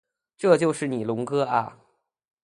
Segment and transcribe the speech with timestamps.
[0.35, 1.77] 这就是你龙哥呀